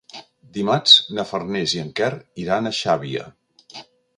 Dimarts 0.55 0.95
na 1.17 1.25
Farners 1.33 1.75
i 1.77 1.83
en 1.83 1.93
Quer 2.01 2.11
iran 2.45 2.71
a 2.71 2.73
Xàbia. 2.81 3.29